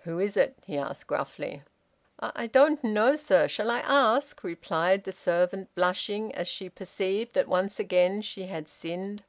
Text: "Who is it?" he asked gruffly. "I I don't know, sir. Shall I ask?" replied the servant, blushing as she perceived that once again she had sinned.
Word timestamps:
"Who 0.00 0.18
is 0.18 0.36
it?" 0.36 0.58
he 0.66 0.76
asked 0.76 1.06
gruffly. 1.06 1.62
"I 2.18 2.32
I 2.34 2.46
don't 2.48 2.82
know, 2.82 3.14
sir. 3.14 3.46
Shall 3.46 3.70
I 3.70 3.78
ask?" 3.86 4.42
replied 4.42 5.04
the 5.04 5.12
servant, 5.12 5.72
blushing 5.76 6.34
as 6.34 6.48
she 6.48 6.68
perceived 6.68 7.34
that 7.34 7.46
once 7.46 7.78
again 7.78 8.20
she 8.22 8.46
had 8.48 8.66
sinned. 8.66 9.22